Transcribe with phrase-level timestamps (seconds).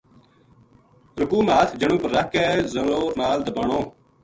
[1.19, 2.41] رکوع ما ہتھ جنو اپر رکھ کے
[2.73, 3.79] زور نال دبانو۔